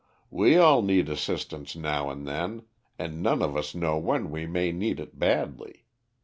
[0.31, 2.63] "We all need assistance now and then,
[2.97, 5.85] and none of us know when we may need it badly.